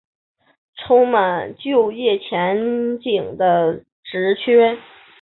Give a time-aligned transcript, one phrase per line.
[0.73, 4.75] 充满就业前景的职缺